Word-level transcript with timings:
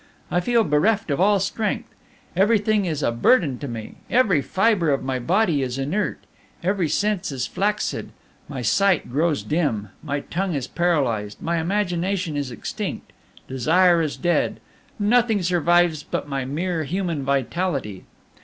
I 0.31 0.39
feel 0.39 0.63
bereft 0.63 1.11
of 1.11 1.21
all 1.21 1.39
strength. 1.39 1.87
Everything 2.35 2.85
is 2.85 3.03
a 3.03 3.11
burden 3.11 3.59
to 3.59 3.67
me; 3.67 3.97
every 4.09 4.41
fibre 4.41 4.89
of 4.89 5.03
my 5.03 5.19
body 5.19 5.61
is 5.61 5.77
inert, 5.77 6.17
every 6.63 6.89
sense 6.89 7.31
is 7.31 7.45
flaccid, 7.45 8.09
my 8.49 8.63
sight 8.63 9.11
grows 9.11 9.43
dim, 9.43 9.89
my 10.01 10.21
tongue 10.21 10.55
is 10.55 10.65
paralyzed, 10.65 11.39
my 11.39 11.57
imagination 11.59 12.35
is 12.35 12.49
extinct, 12.49 13.13
desire 13.47 14.01
is 14.01 14.17
dead 14.17 14.59
nothing 14.97 15.43
survives 15.43 16.01
but 16.01 16.27
my 16.27 16.45
mere 16.45 16.83
human 16.83 17.23
vitality. 17.23 18.05